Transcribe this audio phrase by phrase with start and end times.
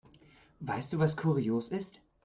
[0.61, 2.01] Weißt du, was kurios ist?